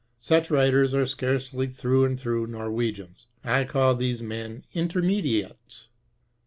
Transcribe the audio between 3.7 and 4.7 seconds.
these men